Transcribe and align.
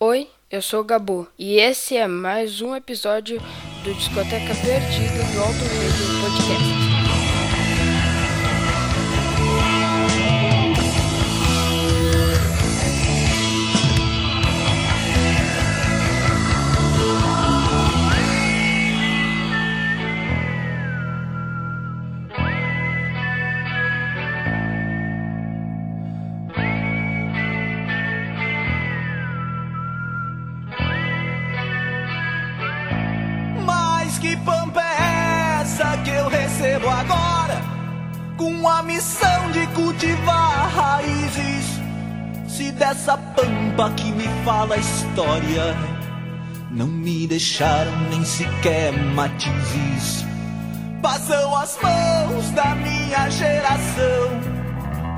Oi, 0.00 0.28
eu 0.48 0.62
sou 0.62 0.82
o 0.82 0.84
Gabu 0.84 1.26
e 1.36 1.56
esse 1.58 1.96
é 1.96 2.06
mais 2.06 2.62
um 2.62 2.76
episódio 2.76 3.40
do 3.82 3.92
Discoteca 3.94 4.54
Perdida 4.54 5.24
do 5.32 5.40
Alto 5.40 5.58
Radio 5.58 6.20
Podcast. 6.22 6.87
Dessa 42.78 43.18
pampa 43.18 43.90
que 43.96 44.10
me 44.12 44.28
fala 44.44 44.76
a 44.76 44.78
história, 44.78 45.76
não 46.70 46.86
me 46.86 47.26
deixaram 47.26 47.92
nem 48.08 48.24
sequer 48.24 48.92
matizes. 49.14 50.24
Passam 51.02 51.56
as 51.56 51.76
mãos 51.82 52.50
da 52.52 52.74
minha 52.76 53.28
geração. 53.30 54.40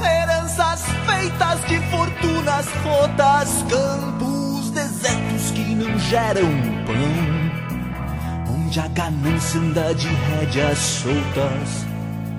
Heranças 0.01 0.83
feitas 1.07 1.65
de 1.69 1.79
fortunas 1.91 2.67
rotas, 2.83 3.65
campos 3.69 4.71
desertos 4.71 5.51
que 5.51 5.75
não 5.75 5.99
geram 5.99 6.49
pão 6.87 8.55
onde 8.55 8.81
a 8.81 8.89
ganância 8.89 9.61
anda 9.61 9.95
de 9.95 10.09
rédeas 10.09 10.79
soltas. 10.79 11.87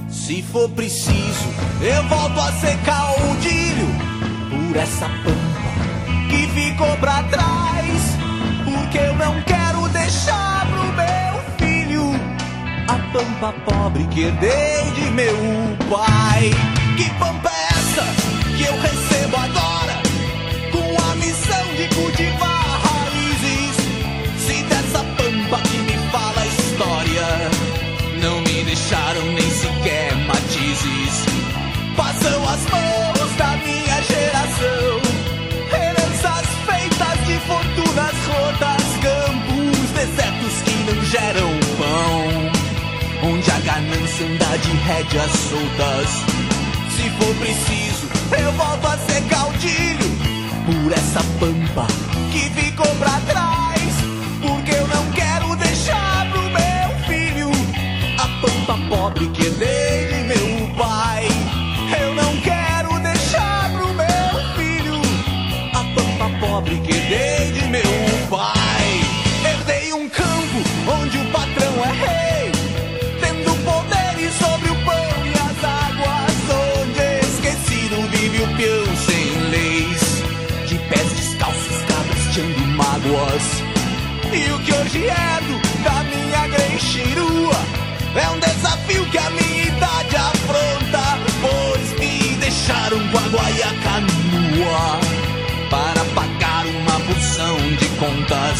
Se 0.09 0.41
for 0.41 0.69
preciso, 0.69 1.49
eu 1.81 2.07
volto 2.07 2.39
a 2.39 2.51
ser 2.53 2.77
caudilho 2.79 4.10
por 4.51 4.75
essa 4.77 5.07
pampa 5.07 5.71
que 6.29 6.47
ficou 6.47 6.95
pra 6.97 7.23
trás. 7.23 8.17
Porque 8.65 8.97
eu 8.97 9.15
não 9.15 9.41
quero 9.43 9.87
deixar 9.89 10.67
pro 10.67 10.83
meu 10.93 11.41
filho 11.57 12.11
a 12.87 12.95
pampa 13.13 13.53
pobre 13.65 14.05
que 14.07 14.21
herdei 14.21 14.91
de 14.91 15.11
meu 15.11 15.35
pai. 15.89 16.51
Que 16.97 17.09
pampa 17.17 17.49
é 17.49 17.67
essa 17.73 18.05
que 18.57 18.63
eu 18.63 18.79
recebo 18.81 19.37
agora? 19.37 20.01
Com 20.71 21.11
a 21.11 21.15
missão 21.15 21.65
de 21.75 21.87
cultivar 21.95 22.50
ganância 43.81 44.25
anda 44.25 44.57
de 44.57 44.71
rédeas 44.87 45.31
soltas. 45.31 46.09
Se 46.95 47.09
for 47.17 47.35
preciso, 47.35 48.07
eu 48.39 48.51
volto 48.53 48.85
a 48.85 48.97
ser 48.97 49.21
caudilho 49.23 50.11
por 50.65 50.91
essa 50.91 51.23
pampa 51.39 51.87
que 52.31 52.39
ficou 52.39 52.60
o 85.01 85.03
que 85.03 85.07
hoje 85.07 85.07
herdo 85.07 85.61
da 85.83 86.03
minha 86.03 86.47
grenchirua 86.47 87.55
é 88.15 88.29
um 88.29 88.39
desafio 88.39 89.05
que 89.05 89.17
a 89.17 89.29
minha 89.31 89.63
idade 89.63 90.15
afronta, 90.15 91.19
pois 91.41 91.99
me 91.99 92.35
deixaram 92.35 92.99
com 93.09 93.17
a 93.17 93.27
guaiaca 93.29 93.99
nua 94.31 94.99
para 95.69 96.03
pagar 96.13 96.65
uma 96.65 96.99
porção 96.99 97.57
de 97.77 97.85
contas. 97.97 98.59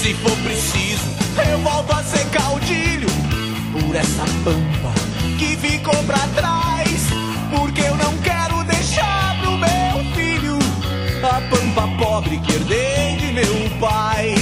Se 0.00 0.14
for 0.14 0.36
preciso, 0.38 1.04
eu 1.50 1.58
volto 1.58 1.92
a 1.92 2.02
ser 2.04 2.24
caudilho 2.30 3.08
por 3.72 3.94
essa 3.94 4.24
pampa 4.44 4.94
que 5.38 5.56
ficou 5.56 6.02
pra 6.04 6.26
trás. 6.34 7.10
Porque 7.50 7.80
eu 7.82 7.96
não 7.96 8.16
quero 8.18 8.62
deixar 8.64 9.36
pro 9.40 9.58
meu 9.58 10.14
filho 10.14 10.58
a 11.22 11.40
pampa 11.50 11.88
pobre 11.98 12.38
que 12.38 12.52
herdei 12.52 13.16
de 13.16 13.32
meu 13.32 13.70
pai. 13.80 14.34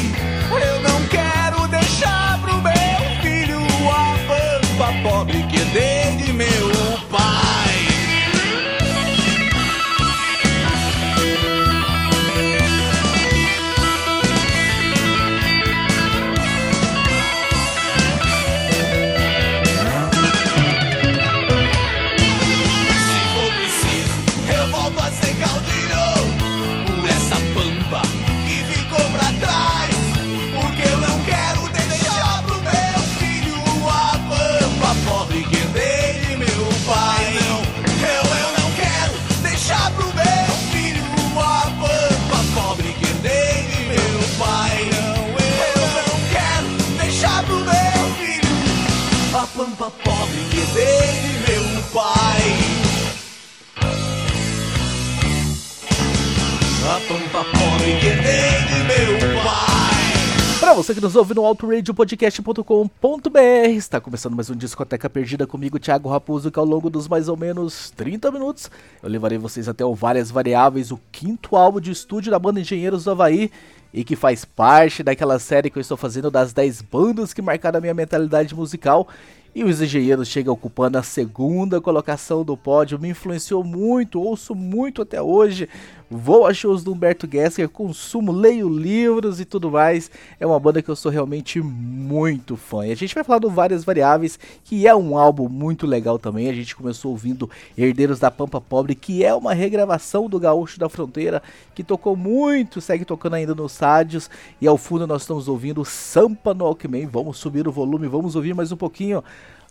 Pra 60.61 60.75
você 60.75 60.95
que 60.95 61.01
nos 61.01 61.17
ouve 61.17 61.35
no 61.35 61.47
autoradiopodcast.com.br, 61.47 63.41
está 63.71 64.01
começando 64.01 64.37
mais 64.37 64.51
um 64.51 64.55
Discoteca 64.55 65.09
Perdida 65.09 65.47
comigo, 65.47 65.79
Thiago 65.79 66.11
Raposo, 66.11 66.51
que 66.51 66.59
ao 66.59 66.65
longo 66.67 66.91
dos 66.91 67.09
mais 67.09 67.27
ou 67.27 67.39
menos 67.39 67.91
30 67.97 68.31
minutos 68.31 68.71
eu 69.03 69.09
levarei 69.09 69.39
vocês 69.39 69.67
até 69.67 69.83
o 69.83 69.95
Várias 69.95 70.31
Variáveis, 70.31 70.91
o 70.91 71.01
quinto 71.11 71.57
álbum 71.57 71.81
de 71.81 71.91
estúdio 71.91 72.31
da 72.31 72.39
banda 72.39 72.61
Engenheiros 72.61 73.05
do 73.05 73.13
Havaí 73.13 73.51
e 73.95 74.05
que 74.05 74.15
faz 74.15 74.45
parte 74.45 75.03
daquela 75.03 75.39
série 75.39 75.71
que 75.71 75.79
eu 75.79 75.81
estou 75.81 75.97
fazendo 75.97 76.31
das 76.31 76.53
10 76.53 76.83
bandas 76.83 77.33
que 77.33 77.41
marcaram 77.41 77.79
a 77.79 77.81
minha 77.81 77.95
mentalidade 77.95 78.55
musical. 78.55 79.09
E 79.55 79.65
os 79.65 79.81
engenheiros 79.81 80.29
chegam 80.29 80.53
ocupando 80.53 80.99
a 80.99 81.03
segunda 81.03 81.81
colocação 81.81 82.45
do 82.45 82.57
pódio, 82.57 82.99
me 82.99 83.09
influenciou 83.09 83.65
muito, 83.65 84.21
ouço 84.21 84.55
muito 84.55 85.03
até 85.03 85.21
hoje. 85.21 85.69
Vou 86.11 86.47
a 86.47 86.55
shows 86.55 86.83
do 86.83 86.93
Humberto 86.93 87.29
Gessler, 87.31 87.69
consumo, 87.69 88.33
leio 88.33 88.67
livros 88.67 89.41
e 89.41 89.45
tudo 89.45 89.71
mais. 89.71 90.11
É 90.41 90.47
uma 90.47 90.59
banda 90.59 90.81
que 90.81 90.89
eu 90.89 90.97
sou 90.97 91.13
realmente 91.13 91.61
muito 91.61 92.57
fã. 92.57 92.87
E 92.87 92.93
a 92.93 92.95
gente 92.95 93.15
vai 93.15 93.23
falar 93.23 93.41
do 93.41 93.51
Várias 93.51 93.85
Variáveis, 93.85 94.39
que 94.65 94.87
é 94.87 94.97
um 94.97 95.19
álbum 95.19 95.51
muito 95.51 95.87
legal 95.87 96.19
também. 96.19 96.49
A 96.49 96.55
gente 96.55 96.75
começou 96.75 97.11
ouvindo 97.11 97.51
Herdeiros 97.77 98.19
da 98.19 98.31
Pampa 98.31 98.59
Pobre, 98.59 98.95
que 98.95 99.23
é 99.23 99.35
uma 99.35 99.53
regravação 99.53 100.31
do 100.31 100.41
Gaúcho 100.41 100.81
da 100.81 100.89
Fronteira, 100.89 101.43
que 101.75 101.85
tocou 101.85 102.17
muito, 102.17 102.81
segue 102.81 103.05
tocando 103.05 103.35
ainda 103.35 103.55
nos 103.55 103.77
rádios. 103.77 104.31
E 104.63 104.67
ao 104.67 104.79
fundo 104.79 105.07
nós 105.07 105.23
estamos 105.23 105.47
ouvindo 105.47 105.85
Sampa 105.85 106.55
no 106.55 106.65
Alckmin. 106.65 107.05
Vamos 107.05 107.37
subir 107.37 107.69
o 107.69 107.73
volume, 107.73 108.09
vamos 108.09 108.35
ouvir 108.35 108.55
mais 108.55 108.73
um 108.73 108.77
pouquinho. 108.79 109.23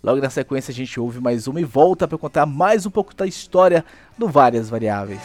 Logo 0.04 0.22
na 0.22 0.30
sequência 0.30 0.72
a 0.72 0.75
gente 0.75 1.00
ouve 1.00 1.19
mais 1.19 1.48
uma 1.48 1.60
e 1.60 1.63
volta 1.63 2.07
para 2.07 2.19
contar 2.19 2.45
mais 2.45 2.86
um 2.86 2.92
pouco 2.92 3.16
da 3.16 3.25
história 3.25 3.84
do 4.16 4.28
Várias 4.28 4.69
Variáveis. 4.69 5.22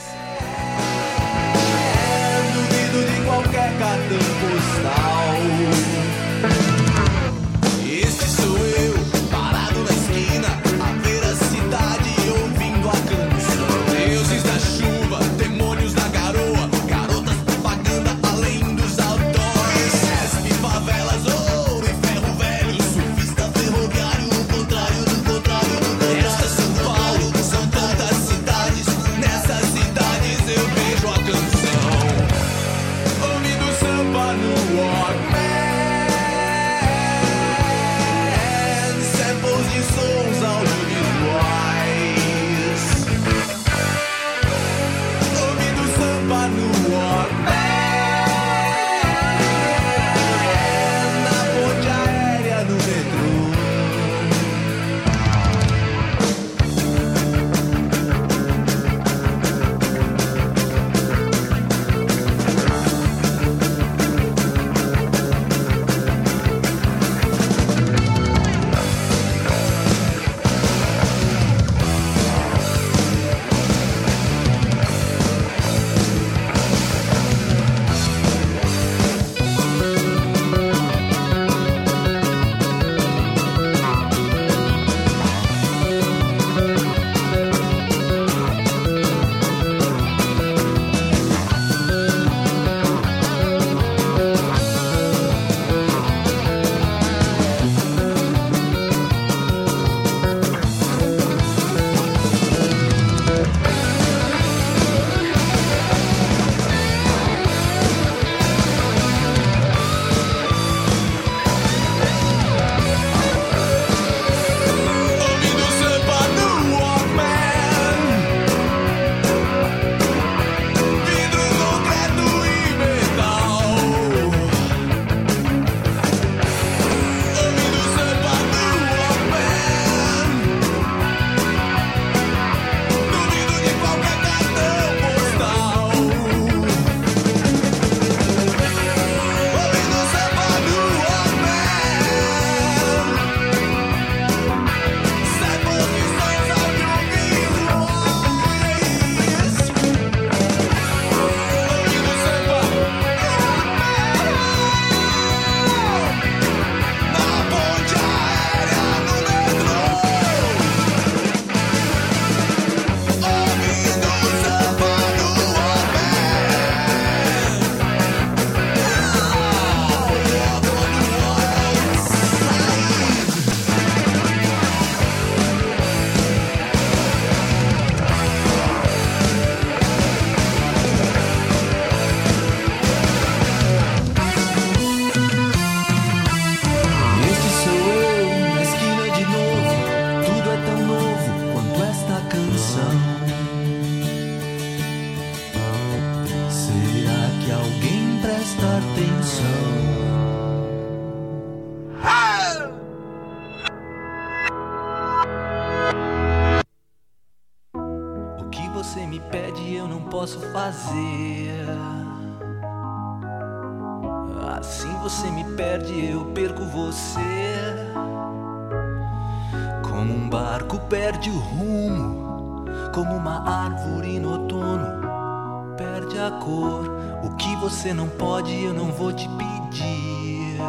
Cor. 226.43 226.91
O 227.23 227.37
que 227.37 227.55
você 227.57 227.95
não 227.95 228.09
pode, 228.09 228.53
eu 228.63 228.75
não 228.75 228.93
vou 228.93 229.13
te 229.13 229.29
pedir. 229.29 230.61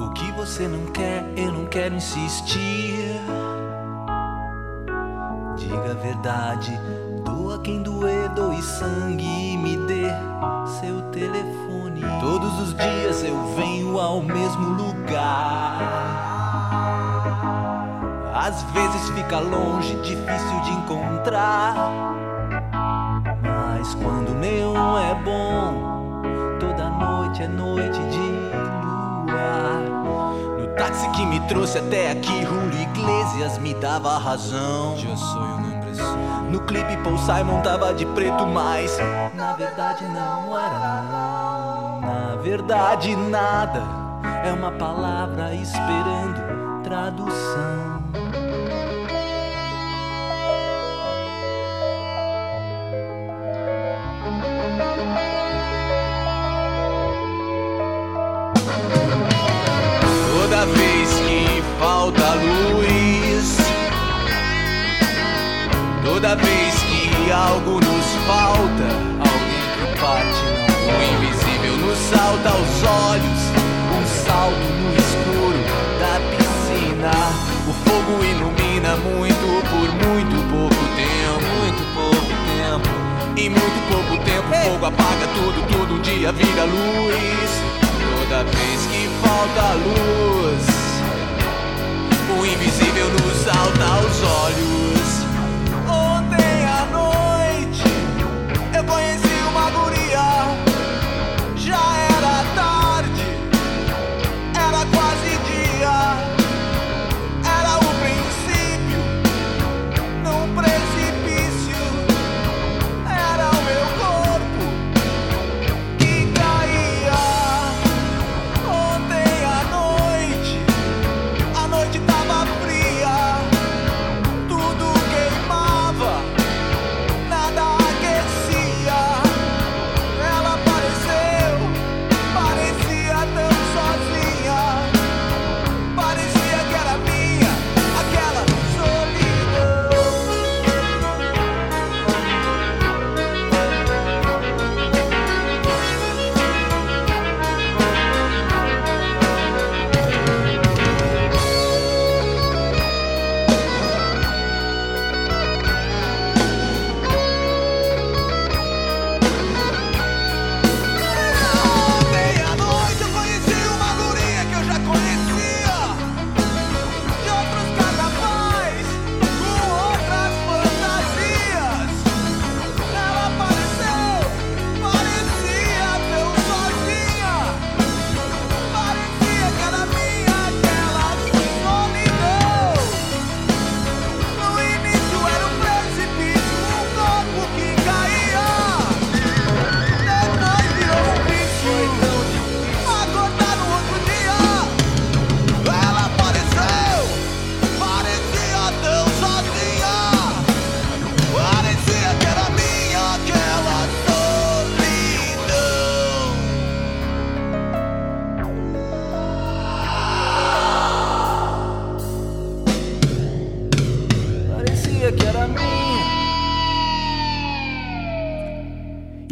O 0.00 0.10
que 0.10 0.30
você 0.32 0.68
não 0.68 0.86
quer, 0.92 1.24
eu 1.36 1.50
não 1.52 1.66
quero 1.66 1.94
insistir. 1.94 3.20
Diga 5.56 5.92
a 5.92 5.94
verdade, 5.94 6.78
doa 7.24 7.58
quem 7.60 7.82
doer, 7.82 8.28
doe 8.30 8.60
sangue 8.62 9.24
e 9.24 9.56
me 9.56 9.76
dê 9.76 10.10
seu 10.80 11.00
telefone. 11.10 12.02
Todos 12.20 12.60
os 12.60 12.74
dias 12.74 13.24
eu 13.24 13.54
venho 13.56 13.98
ao 13.98 14.20
mesmo 14.20 14.68
lugar. 14.70 15.80
Às 18.34 18.62
vezes 18.64 19.08
fica 19.10 19.38
longe, 19.38 19.94
difícil 20.02 20.60
de 20.64 20.70
encontrar. 20.72 22.23
Mas 23.84 23.94
quando 23.96 24.34
neon 24.34 24.98
é 24.98 25.14
bom, 25.14 26.22
toda 26.58 26.88
noite 26.88 27.42
é 27.42 27.48
noite 27.48 27.98
de 27.98 28.18
luar. 29.26 29.82
No 30.58 30.68
táxi 30.74 31.06
que 31.10 31.26
me 31.26 31.38
trouxe 31.48 31.76
até 31.76 32.12
aqui, 32.12 32.46
Julio 32.46 32.80
Iglesias 32.80 33.58
me 33.58 33.74
dava 33.74 34.16
razão. 34.16 34.96
Solo. 35.14 35.64
No 36.50 36.60
clipe 36.60 36.96
Paul 37.04 37.18
Simon 37.18 37.60
tava 37.60 37.92
de 37.92 38.06
preto, 38.06 38.46
mas 38.46 38.96
na 39.34 39.52
verdade 39.52 40.06
não 40.06 40.58
era 40.58 41.02
não. 41.02 42.00
Na 42.00 42.36
verdade 42.40 43.14
nada 43.14 43.82
é 44.46 44.50
uma 44.50 44.72
palavra 44.72 45.54
esperando 45.54 46.82
tradução. 46.82 47.93
Algo 67.46 67.80
nos 67.80 68.06
falta, 68.26 68.88
alguém 69.20 69.64
pro 69.76 70.00
pai 70.00 70.54
salta 72.10 72.48
aos 72.48 72.82
olhos, 73.10 73.42
um 73.96 74.04
salto 74.26 74.68
no 74.80 74.90
escuro 74.94 75.60
da 76.00 76.14
piscina. 76.30 77.12
O 77.68 77.72
fogo 77.84 78.24
ilumina 78.24 78.96
muito 78.96 79.46
por 79.70 79.88
muito 80.06 80.36
pouco 80.50 80.82
tempo. 80.96 81.44
Muito 81.60 81.82
pouco 81.94 82.32
tempo. 82.50 82.90
Em 83.36 83.48
muito 83.48 83.78
pouco 83.90 84.24
tempo 84.24 84.48
o 84.48 84.70
fogo 84.70 84.86
apaga 84.86 85.26
tudo, 85.34 85.66
tudo 85.72 85.94
um 85.94 86.00
dia 86.00 86.32
vira 86.32 86.64
luz. 86.64 87.50
Toda 88.18 88.44
vez 88.44 88.86
que 88.86 89.08
falta 89.22 89.74
luz, 89.74 90.64
o 92.38 92.46
invisível 92.46 93.08
nos 93.10 93.36
salta 93.44 93.84
aos 93.84 94.22
olhos. 94.44 95.33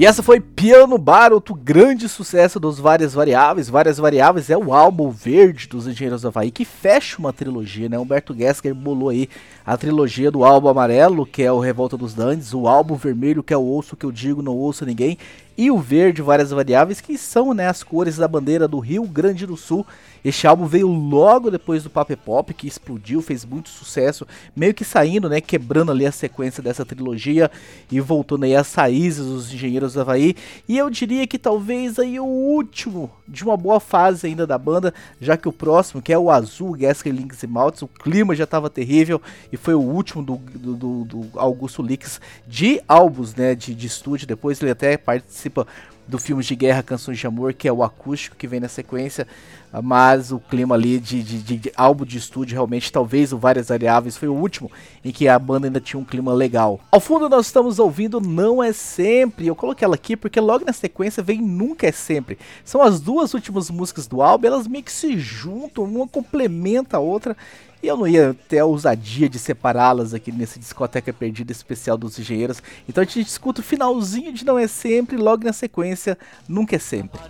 E 0.02 0.04
essa 0.04 0.20
foi 0.20 0.40
Piano 0.40 0.98
Bar, 0.98 1.32
outro 1.32 1.54
grande 1.54 2.08
sucesso 2.08 2.58
dos 2.58 2.76
Várias 2.76 3.14
Variáveis. 3.14 3.68
Várias 3.68 3.98
Variáveis 3.98 4.50
é 4.50 4.58
o 4.58 4.74
álbum 4.74 5.10
verde 5.10 5.68
dos 5.68 5.86
Engenheiros 5.86 6.22
do 6.22 6.26
Havaí, 6.26 6.50
que 6.50 6.64
fecha 6.64 7.20
uma 7.20 7.32
trilogia, 7.32 7.88
né? 7.88 7.96
Humberto 7.96 8.36
Gessler 8.36 8.74
bolou 8.74 9.10
aí 9.10 9.28
a 9.64 9.76
trilogia 9.76 10.28
do 10.28 10.42
álbum 10.42 10.66
amarelo, 10.66 11.24
que 11.24 11.44
é 11.44 11.52
o 11.52 11.60
Revolta 11.60 11.96
dos 11.96 12.14
Dandes, 12.14 12.52
o 12.52 12.66
álbum 12.66 12.96
vermelho, 12.96 13.44
que 13.44 13.54
é 13.54 13.56
o 13.56 13.62
Ouço 13.62 13.96
Que 13.96 14.04
Eu 14.04 14.10
Digo, 14.10 14.42
Não 14.42 14.56
Ouço 14.56 14.84
Ninguém, 14.84 15.16
e 15.56 15.70
o 15.70 15.78
verde, 15.78 16.22
Várias 16.22 16.50
Variáveis, 16.50 17.00
que 17.00 17.16
são 17.18 17.52
né, 17.54 17.68
as 17.68 17.82
cores 17.82 18.16
da 18.16 18.26
bandeira 18.28 18.66
do 18.66 18.78
Rio 18.78 19.04
Grande 19.04 19.46
do 19.46 19.56
Sul. 19.56 19.86
Este 20.24 20.46
álbum 20.46 20.66
veio 20.66 20.86
logo 20.86 21.50
depois 21.50 21.82
do 21.82 21.90
Paper 21.90 22.16
Pop, 22.16 22.54
que 22.54 22.68
explodiu, 22.68 23.20
fez 23.20 23.44
muito 23.44 23.68
sucesso, 23.68 24.24
meio 24.54 24.72
que 24.72 24.84
saindo, 24.84 25.28
né, 25.28 25.40
quebrando 25.40 25.90
ali 25.90 26.06
a 26.06 26.12
sequência 26.12 26.62
dessa 26.62 26.84
trilogia 26.86 27.50
e 27.90 28.00
voltando 28.00 28.44
aí 28.44 28.54
às 28.54 28.72
raízes 28.72 29.26
dos 29.26 29.52
Engenheiros 29.52 29.94
do 29.94 30.00
Havaí. 30.00 30.36
E 30.68 30.78
eu 30.78 30.88
diria 30.88 31.26
que 31.26 31.38
talvez 31.38 31.98
aí 31.98 32.20
o 32.20 32.24
último 32.24 33.10
de 33.26 33.42
uma 33.42 33.56
boa 33.56 33.80
fase 33.80 34.26
ainda 34.28 34.46
da 34.46 34.56
banda, 34.56 34.94
já 35.20 35.36
que 35.36 35.48
o 35.48 35.52
próximo, 35.52 36.00
que 36.00 36.12
é 36.12 36.18
o 36.18 36.30
Azul, 36.30 36.76
Gasker, 36.76 37.12
Links 37.12 37.42
e 37.42 37.46
Maltz, 37.48 37.82
o 37.82 37.88
clima 37.88 38.34
já 38.36 38.44
estava 38.44 38.70
terrível 38.70 39.20
e 39.50 39.56
foi 39.56 39.74
o 39.74 39.80
último 39.80 40.22
do, 40.22 40.36
do, 40.36 41.04
do- 41.04 41.26
Augusto 41.34 41.82
Lix 41.82 42.20
de 42.46 42.80
álbuns, 42.86 43.34
né, 43.34 43.54
de, 43.56 43.74
de 43.74 43.86
estúdio. 43.88 44.26
Depois 44.26 44.60
ele 44.62 44.70
até 44.70 44.96
participa 45.42 45.66
do 46.06 46.18
filme 46.18 46.42
de 46.42 46.54
guerra 46.56 46.82
Canções 46.82 47.18
de 47.18 47.26
Amor, 47.26 47.54
que 47.54 47.66
é 47.66 47.72
o 47.72 47.82
acústico 47.82 48.36
que 48.36 48.46
vem 48.46 48.58
na 48.60 48.68
sequência, 48.68 49.26
mas 49.82 50.32
o 50.32 50.38
clima 50.38 50.74
ali 50.74 50.98
de, 50.98 51.22
de, 51.22 51.38
de- 51.42 51.56
de 51.56 51.72
álbum 51.76 52.04
de 52.04 52.18
estúdio, 52.18 52.54
realmente, 52.54 52.90
talvez 52.92 53.32
o 53.32 53.38
Várias 53.38 53.68
Variáveis 53.68 54.16
foi 54.16 54.28
o 54.28 54.34
último 54.34 54.70
em 55.04 55.10
que 55.12 55.28
a 55.28 55.38
banda 55.38 55.68
ainda 55.68 55.80
tinha 55.80 55.98
um 55.98 56.04
clima 56.04 56.32
legal. 56.34 56.80
Ao 56.90 57.00
fundo 57.00 57.28
nós 57.28 57.46
estamos 57.46 57.78
ouvindo 57.78 58.20
Não 58.20 58.62
É 58.62 58.72
Sempre, 58.72 59.46
eu 59.46 59.54
coloquei 59.54 59.84
ela 59.84 59.94
aqui 59.94 60.16
porque 60.16 60.40
logo 60.40 60.64
na 60.64 60.72
sequência 60.72 61.22
vem 61.22 61.40
Nunca 61.40 61.86
É 61.86 61.92
Sempre. 61.92 62.38
São 62.64 62.82
as 62.82 63.00
duas 63.00 63.32
últimas 63.32 63.70
músicas 63.70 64.06
do 64.06 64.20
álbum, 64.20 64.46
elas 64.48 64.66
meio 64.66 64.84
que 64.84 64.92
se 64.92 65.16
juntam, 65.18 65.84
uma 65.84 66.06
complementa 66.08 66.96
a 66.96 67.00
outra, 67.00 67.36
e 67.82 67.88
eu 67.88 67.96
não 67.96 68.06
ia 68.06 68.36
ter 68.48 68.60
a 68.60 68.64
ousadia 68.64 69.28
de 69.28 69.38
separá-las 69.38 70.14
aqui 70.14 70.30
nesse 70.30 70.58
discoteca 70.58 71.12
perdida 71.12 71.50
especial 71.50 71.98
dos 71.98 72.18
engenheiros. 72.18 72.62
Então 72.88 73.02
a 73.02 73.04
gente 73.04 73.26
escuta 73.26 73.60
o 73.60 73.64
finalzinho 73.64 74.32
de 74.32 74.44
Não 74.44 74.58
É 74.58 74.68
Sempre, 74.68 75.16
logo 75.16 75.44
na 75.44 75.52
sequência, 75.52 76.16
Nunca 76.48 76.76
É 76.76 76.78
Sempre. 76.78 77.20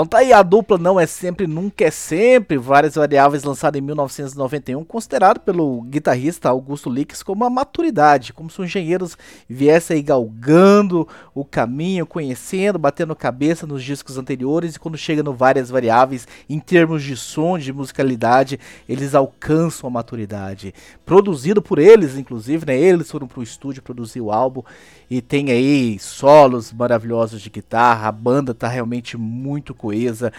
Então 0.00 0.08
tá 0.08 0.18
aí, 0.20 0.32
a 0.32 0.42
dupla 0.42 0.78
Não 0.78 0.98
É 0.98 1.04
Sempre, 1.04 1.46
Nunca 1.46 1.84
É 1.84 1.90
Sempre, 1.90 2.56
várias 2.56 2.94
variáveis 2.94 3.44
lançada 3.44 3.76
em 3.76 3.82
1991, 3.82 4.82
considerado 4.82 5.40
pelo 5.40 5.82
guitarrista 5.82 6.48
Augusto 6.48 6.88
Lix 6.88 7.22
como 7.22 7.44
a 7.44 7.50
maturidade, 7.50 8.32
como 8.32 8.48
se 8.48 8.62
os 8.62 8.66
engenheiros 8.66 9.18
viessem 9.46 9.98
aí 9.98 10.02
galgando 10.02 11.06
o 11.34 11.44
caminho, 11.44 12.06
conhecendo, 12.06 12.78
batendo 12.78 13.14
cabeça 13.14 13.66
nos 13.66 13.84
discos 13.84 14.16
anteriores 14.16 14.76
e 14.76 14.80
quando 14.80 14.96
chega 14.96 15.22
no 15.22 15.34
várias 15.34 15.68
variáveis, 15.68 16.26
em 16.48 16.58
termos 16.58 17.02
de 17.02 17.14
som, 17.14 17.58
de 17.58 17.70
musicalidade, 17.70 18.58
eles 18.88 19.14
alcançam 19.14 19.86
a 19.86 19.90
maturidade. 19.90 20.72
Produzido 21.04 21.60
por 21.60 21.78
eles, 21.78 22.16
inclusive, 22.16 22.64
né? 22.64 22.74
Eles 22.74 23.10
foram 23.10 23.26
pro 23.26 23.42
estúdio 23.42 23.82
produzir 23.82 24.22
o 24.22 24.32
álbum 24.32 24.62
e 25.10 25.20
tem 25.20 25.50
aí 25.50 25.98
solos 25.98 26.72
maravilhosos 26.72 27.42
de 27.42 27.50
guitarra, 27.50 28.08
a 28.08 28.12
banda 28.12 28.54
tá 28.54 28.68
realmente 28.68 29.16
muito 29.16 29.74
coesa. 29.74 30.32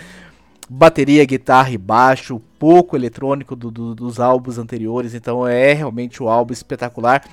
Bateria, 0.69 1.25
guitarra 1.25 1.71
e 1.71 1.77
baixo, 1.77 2.41
pouco 2.57 2.95
eletrônico 2.95 3.55
do- 3.55 3.69
do- 3.69 3.93
dos 3.93 4.19
álbuns 4.19 4.57
anteriores, 4.57 5.13
então 5.13 5.45
é 5.45 5.73
realmente 5.73 6.23
um 6.23 6.29
álbum 6.29 6.53
espetacular. 6.53 7.23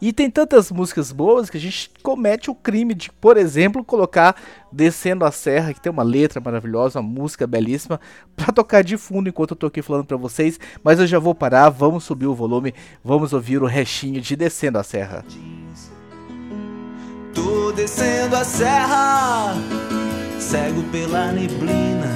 E 0.00 0.12
tem 0.12 0.30
tantas 0.30 0.70
músicas 0.70 1.10
boas 1.10 1.50
que 1.50 1.56
a 1.56 1.60
gente 1.60 1.90
comete 2.02 2.50
o 2.50 2.54
crime 2.54 2.94
de, 2.94 3.10
por 3.12 3.36
exemplo, 3.36 3.84
colocar 3.84 4.36
Descendo 4.72 5.24
a 5.24 5.30
Serra, 5.32 5.74
que 5.74 5.80
tem 5.80 5.90
uma 5.90 6.04
letra 6.04 6.40
maravilhosa, 6.40 7.00
uma 7.00 7.08
música 7.10 7.46
belíssima, 7.48 8.00
pra 8.36 8.52
tocar 8.52 8.82
de 8.84 8.96
fundo 8.96 9.28
enquanto 9.28 9.50
eu 9.50 9.56
tô 9.56 9.66
aqui 9.66 9.82
falando 9.82 10.04
pra 10.06 10.16
vocês. 10.16 10.58
Mas 10.84 11.00
eu 11.00 11.06
já 11.06 11.18
vou 11.18 11.34
parar, 11.34 11.68
vamos 11.68 12.04
subir 12.04 12.26
o 12.26 12.34
volume, 12.34 12.72
vamos 13.04 13.32
ouvir 13.32 13.60
o 13.60 13.66
restinho 13.66 14.20
de 14.20 14.36
Descendo 14.36 14.78
a 14.78 14.84
Serra. 14.84 15.24
Descendo 17.78 18.34
a 18.34 18.42
serra, 18.44 19.54
cego 20.40 20.82
pela 20.90 21.30
neblina. 21.30 22.08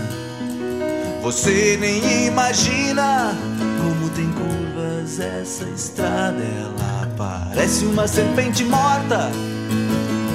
Você 1.23 1.79
nem 1.81 2.27
imagina 2.27 3.33
como 3.81 4.11
tem 4.11 4.29
curvas 4.33 5.21
essa 5.21 5.65
estrada. 5.67 6.43
Ela 6.43 7.09
parece 7.17 7.85
uma 7.85 8.09
serpente 8.09 8.65
morta, 8.65 9.31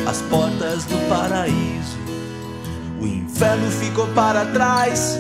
as 0.07 0.21
portas 0.21 0.85
do 0.85 0.97
paraíso. 1.09 1.97
O 3.01 3.05
inferno 3.05 3.69
ficou 3.69 4.07
para 4.07 4.45
trás, 4.45 5.19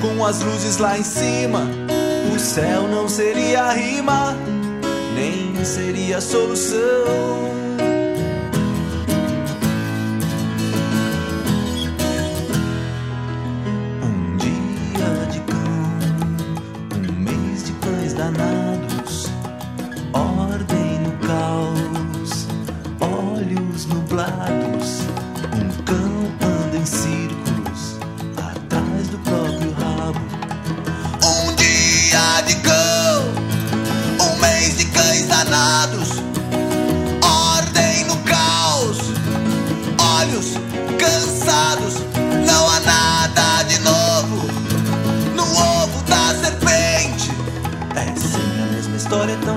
com 0.00 0.24
as 0.24 0.40
luzes 0.40 0.78
lá 0.78 0.98
em 0.98 1.04
cima. 1.04 1.60
O 2.34 2.38
céu 2.38 2.88
não 2.88 3.06
seria 3.06 3.70
rima, 3.72 4.34
nem 5.14 5.62
seria 5.62 6.22
solução. 6.22 7.55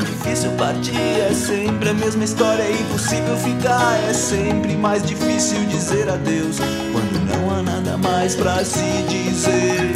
Difícil 0.09 0.51
partir. 0.51 0.95
É 0.95 1.33
sempre 1.33 1.89
a 1.89 1.93
mesma 1.93 2.23
história, 2.23 2.63
é 2.63 2.71
impossível 2.71 3.37
ficar. 3.37 3.99
É 4.09 4.13
sempre 4.13 4.75
mais 4.75 5.03
difícil 5.03 5.65
dizer 5.65 6.09
adeus 6.09 6.57
quando 6.91 7.19
não 7.25 7.51
há 7.51 7.61
nada 7.61 7.97
mais 7.97 8.35
pra 8.35 8.63
se 8.63 9.03
dizer. 9.07 9.93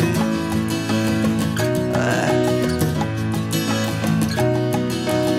É, 1.95 2.43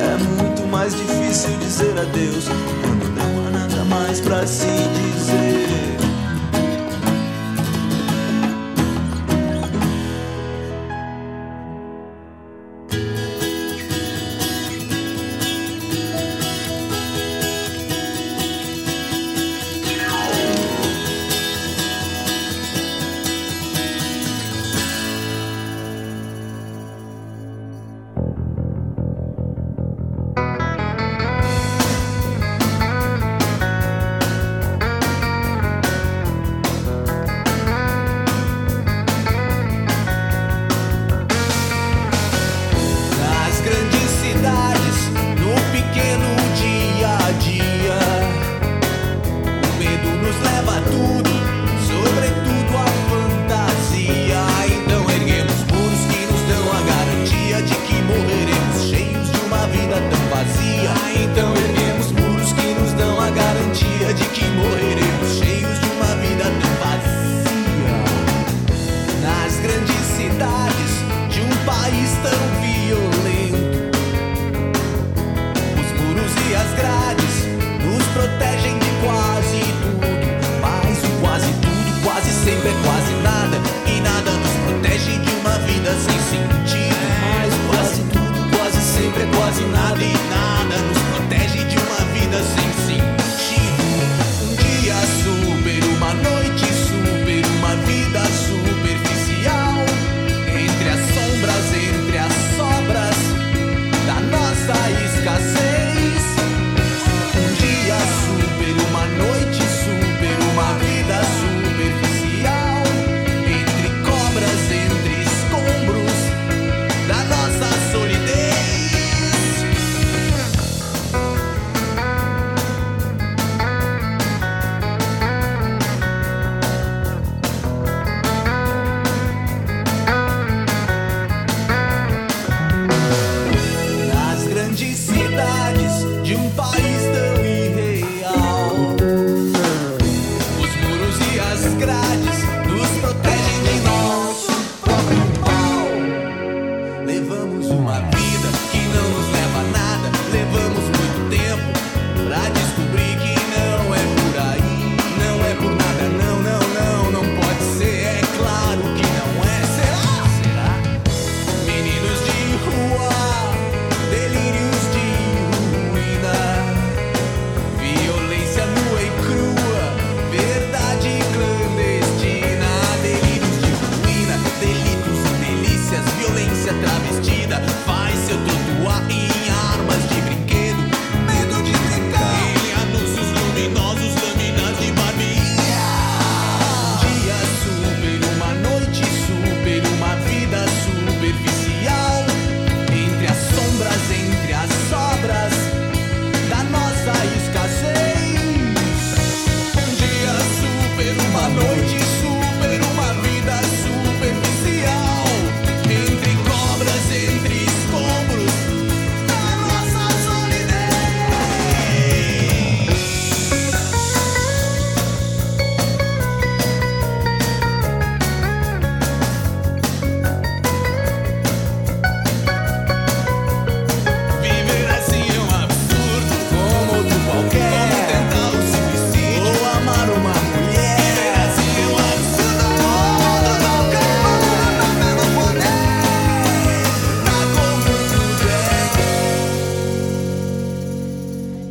é 0.04 0.16
muito 0.40 0.62
mais 0.70 0.94
difícil 0.94 1.56
dizer 1.58 1.98
adeus 1.98 2.44
quando 2.82 3.08
não 3.16 3.46
há 3.46 3.50
nada 3.50 3.84
mais 3.84 4.20
pra 4.20 4.46
se 4.46 4.66
dizer. 4.66 5.13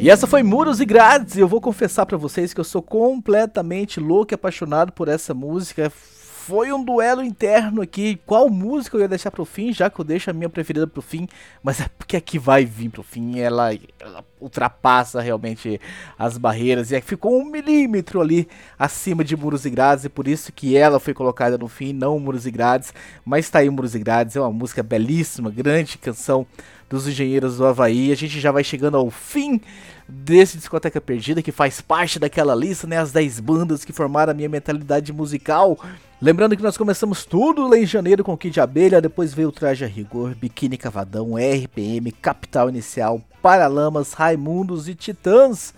E 0.04 0.10
essa 0.10 0.28
foi 0.28 0.44
Muros 0.44 0.82
e 0.82 0.86
Grades. 0.86 1.38
Eu 1.38 1.48
vou 1.48 1.62
confessar 1.62 2.06
para 2.06 2.18
vocês 2.18 2.54
que 2.54 2.60
eu 2.60 2.66
sou 2.66 2.82
completamente 2.82 4.02
louco 4.02 4.34
e 4.34 4.36
apaixonado 4.36 4.92
por 4.92 5.08
essa 5.08 5.34
música. 5.34 5.90
Foi 5.90 6.74
um 6.74 6.84
duelo 6.84 7.24
interno 7.24 7.82
aqui. 7.82 8.20
Qual 8.26 8.50
música 8.50 8.98
eu 8.98 9.00
ia 9.02 9.08
deixar 9.08 9.32
pro 9.32 9.46
fim, 9.46 9.72
já 9.72 9.90
que 9.90 9.98
eu 9.98 10.04
deixo 10.04 10.30
a 10.30 10.34
minha 10.34 10.50
preferida 10.50 10.86
pro 10.86 11.02
fim. 11.02 11.26
Mas 11.64 11.80
é 11.80 11.86
porque 11.98 12.18
aqui 12.18 12.38
vai 12.38 12.66
vir 12.66 12.90
pro 12.90 13.02
fim. 13.02 13.40
Ela, 13.40 13.74
ela 13.98 14.26
ultrapassa 14.42 15.22
realmente 15.22 15.80
as 16.20 16.38
barreiras. 16.38 16.92
E 16.92 17.00
ficou 17.00 17.40
um 17.40 17.46
milímetro 17.46 18.20
ali 18.20 18.46
acima 18.78 19.24
de 19.24 19.38
Muros 19.38 19.64
e 19.64 19.70
Grades. 19.70 20.04
E 20.04 20.10
por 20.10 20.28
isso 20.28 20.52
que 20.52 20.76
ela 20.76 21.00
foi 21.00 21.14
colocada 21.14 21.58
no 21.58 21.70
fim, 21.70 21.94
não 21.94 22.20
Muros 22.20 22.46
e 22.46 22.52
Grades. 22.52 22.94
Mas 23.24 23.50
tá 23.50 23.60
aí 23.60 23.70
Muros 23.70 23.96
e 23.96 24.00
Grades. 24.00 24.36
É 24.36 24.42
uma 24.42 24.52
música 24.52 24.84
belíssima, 24.84 25.50
grande 25.50 25.98
canção 25.98 26.46
dos 26.90 27.08
Engenheiros 27.08 27.58
do 27.58 27.66
Havaí. 27.66 28.12
A 28.12 28.16
gente 28.16 28.40
já 28.40 28.52
vai 28.52 28.66
chegando 28.66 28.98
ao 28.98 29.10
fim 29.10 29.62
desse 30.08 30.58
Discoteca 30.58 31.00
Perdida, 31.00 31.42
que 31.42 31.52
faz 31.52 31.82
parte 31.82 32.20
daquela 32.20 32.56
lista, 32.56 32.88
né? 32.88 32.98
As 32.98 33.12
10 33.12 33.40
bandas 33.40 33.86
que 33.86 33.94
formaram 33.94 34.32
a 34.32 34.34
minha 34.34 34.50
mentalidade 34.50 35.12
musical. 35.14 35.78
Lembrando 36.22 36.56
que 36.56 36.64
nós 36.64 36.78
começamos 36.78 37.26
tudo 37.26 37.68
lá 37.68 37.78
em 37.78 37.86
janeiro 37.86 38.24
com 38.24 38.38
Kid 38.38 38.60
Abelha, 38.60 39.02
depois 39.02 39.34
veio 39.34 39.50
o 39.50 39.52
Traje 39.52 39.84
a 39.84 39.88
Rigor, 39.88 40.36
Biquíni 40.36 40.78
Cavadão, 40.78 41.36
RPM, 41.36 42.12
Capital 42.12 42.70
Inicial, 42.70 43.22
Paralamas, 43.42 44.14
Raimundos 44.14 44.88
e 44.88 44.96
Titãs. 44.96 45.74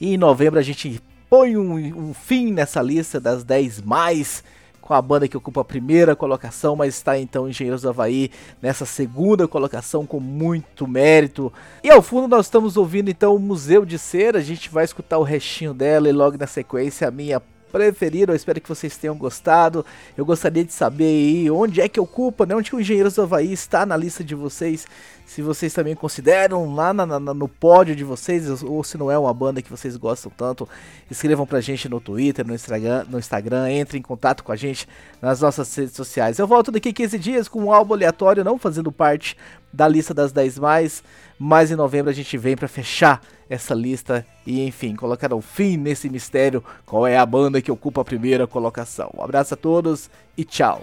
E 0.00 0.14
em 0.14 0.16
novembro 0.16 0.58
a 0.58 0.62
gente 0.62 1.00
põe 1.28 1.56
um, 1.56 1.74
um 2.08 2.14
fim 2.14 2.52
nessa 2.52 2.80
lista 2.80 3.20
das 3.20 3.44
10 3.44 3.82
mais 3.82 4.42
com 4.82 4.92
a 4.92 5.00
banda 5.00 5.28
que 5.28 5.36
ocupa 5.36 5.60
a 5.62 5.64
primeira 5.64 6.14
colocação, 6.16 6.74
mas 6.76 6.94
está 6.94 7.18
então 7.18 7.48
Engenheiros 7.48 7.82
do 7.82 7.88
Havaí 7.88 8.30
nessa 8.60 8.84
segunda 8.84 9.48
colocação 9.48 10.04
com 10.04 10.20
muito 10.20 10.86
mérito. 10.86 11.50
E 11.82 11.90
ao 11.90 12.02
fundo 12.02 12.26
nós 12.26 12.46
estamos 12.46 12.76
ouvindo 12.76 13.08
então 13.08 13.34
o 13.34 13.38
Museu 13.38 13.86
de 13.86 13.98
Cera, 13.98 14.40
a 14.40 14.42
gente 14.42 14.68
vai 14.68 14.84
escutar 14.84 15.18
o 15.18 15.22
restinho 15.22 15.72
dela 15.72 16.08
e 16.08 16.12
logo 16.12 16.36
na 16.36 16.48
sequência 16.48 17.06
a 17.06 17.10
minha 17.10 17.40
preferida. 17.72 18.32
Eu 18.32 18.36
espero 18.36 18.60
que 18.60 18.68
vocês 18.68 18.96
tenham 18.96 19.16
gostado. 19.16 19.84
Eu 20.16 20.24
gostaria 20.24 20.62
de 20.62 20.72
saber 20.72 21.04
aí 21.04 21.50
onde 21.50 21.80
é 21.80 21.88
que 21.88 21.98
ocupa, 21.98 22.44
né? 22.44 22.54
Onde 22.54 22.74
o 22.74 22.80
Engenheiros 22.80 23.14
do 23.14 23.22
Havaí 23.22 23.52
está 23.52 23.86
na 23.86 23.96
lista 23.96 24.22
de 24.22 24.34
vocês. 24.34 24.86
Se 25.24 25.40
vocês 25.40 25.72
também 25.72 25.94
consideram 25.94 26.74
lá 26.74 26.92
na, 26.92 27.06
na, 27.06 27.18
no 27.18 27.48
pódio 27.48 27.96
de 27.96 28.04
vocês, 28.04 28.62
ou 28.62 28.84
se 28.84 28.98
não 28.98 29.10
é 29.10 29.18
uma 29.18 29.32
banda 29.32 29.62
que 29.62 29.70
vocês 29.70 29.96
gostam 29.96 30.30
tanto, 30.36 30.68
escrevam 31.10 31.46
pra 31.46 31.60
gente 31.60 31.88
no 31.88 32.00
Twitter, 32.00 32.46
no 32.46 32.54
Instagram, 32.54 33.06
no 33.08 33.18
Instagram, 33.18 33.70
entre 33.70 33.96
em 33.96 34.02
contato 34.02 34.44
com 34.44 34.52
a 34.52 34.56
gente 34.56 34.86
nas 35.22 35.40
nossas 35.40 35.74
redes 35.74 35.94
sociais. 35.94 36.38
Eu 36.38 36.46
volto 36.46 36.70
daqui 36.70 36.92
15 36.92 37.18
dias 37.18 37.48
com 37.48 37.64
um 37.64 37.72
álbum 37.72 37.94
aleatório, 37.94 38.44
não 38.44 38.58
fazendo 38.58 38.92
parte 38.92 39.36
da 39.72 39.88
lista 39.88 40.12
das 40.12 40.32
10 40.32 40.58
mais, 40.58 41.02
mas 41.38 41.70
em 41.70 41.76
novembro 41.76 42.10
a 42.10 42.14
gente 42.14 42.36
vem 42.36 42.54
para 42.54 42.68
fechar 42.68 43.22
essa 43.52 43.74
lista 43.74 44.26
e, 44.46 44.66
enfim, 44.66 44.96
colocar 44.96 45.32
um 45.34 45.42
fim 45.42 45.76
nesse 45.76 46.08
mistério 46.08 46.64
qual 46.86 47.06
é 47.06 47.18
a 47.18 47.26
banda 47.26 47.60
que 47.60 47.70
ocupa 47.70 48.00
a 48.00 48.04
primeira 48.04 48.46
colocação. 48.46 49.10
Um 49.14 49.22
abraço 49.22 49.52
a 49.52 49.56
todos 49.56 50.08
e 50.36 50.42
tchau. 50.42 50.80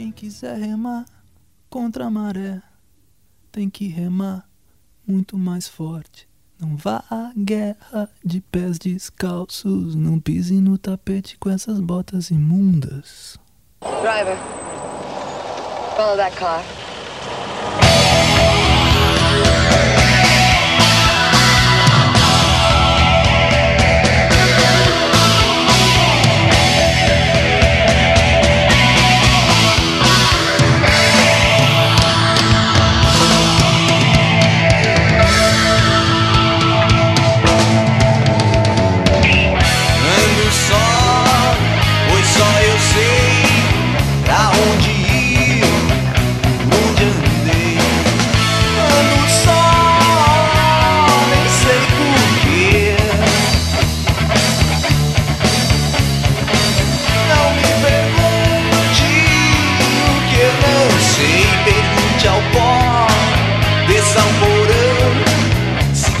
Quem 0.00 0.10
quiser 0.10 0.56
remar 0.56 1.04
contra 1.68 2.06
a 2.06 2.10
maré 2.10 2.62
tem 3.52 3.68
que 3.68 3.86
remar 3.86 4.48
muito 5.06 5.36
mais 5.36 5.68
forte. 5.68 6.26
Não 6.58 6.74
vá 6.74 7.04
à 7.10 7.32
guerra 7.36 8.08
de 8.24 8.40
pés 8.40 8.78
descalços, 8.78 9.94
não 9.94 10.18
pise 10.18 10.58
no 10.58 10.78
tapete 10.78 11.36
com 11.36 11.50
essas 11.50 11.80
botas 11.80 12.30
imundas. 12.30 13.38
Driver, 13.82 14.38
follow 15.98 16.16
that 16.16 16.34
car. 16.34 16.64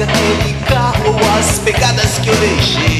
Siga 0.00 0.04
aquele 0.04 0.54
carro 0.64 1.16
as 1.38 1.58
pegadas 1.58 2.18
que 2.18 2.28
eu 2.28 2.36
deixei. 2.36 2.99